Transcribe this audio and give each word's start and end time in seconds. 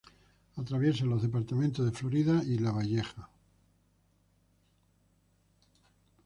Atraviesa 0.57 1.05
los 1.05 1.21
departamentos 1.21 1.85
de 1.85 1.95
Florida 1.95 2.41
y 2.43 2.57
Lavalleja. 2.57 3.29